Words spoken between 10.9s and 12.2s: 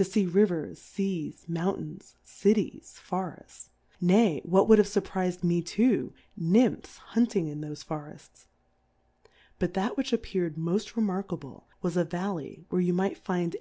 remarkahle^ was a